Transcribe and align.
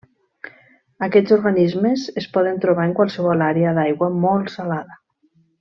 Aquests 1.07 1.35
organismes 1.35 2.07
es 2.23 2.29
poden 2.37 2.57
trobar 2.65 2.89
en 2.89 2.97
qualsevol 3.01 3.47
àrea 3.51 3.77
d'aigua 3.81 4.13
molt 4.29 4.55
salada. 4.59 5.03